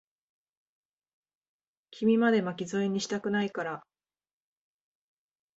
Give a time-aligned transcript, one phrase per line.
[1.91, 3.85] 君まで、巻き添えにしたくないから。